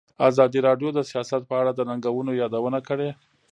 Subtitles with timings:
[0.29, 3.09] ازادي راډیو د سیاست په اړه د ننګونو یادونه کړې.